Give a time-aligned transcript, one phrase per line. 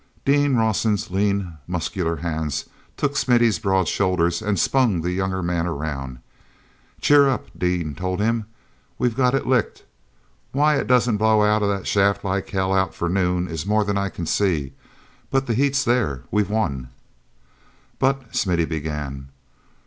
[0.25, 2.65] Dean Rawson's lean, muscular hands
[2.97, 6.17] took Smithy's broad shoulders and spun the younger man around.
[7.01, 8.45] "Cheer up," Dean told him.
[8.97, 9.83] "We've got it licked.
[10.53, 13.83] Why it doesn't blow out of that shaft like hell out for noon is more
[13.85, 14.73] than I can see;
[15.29, 16.23] but the heat's there!
[16.31, 16.89] We've won!"
[17.99, 19.27] "But—" Smithy began.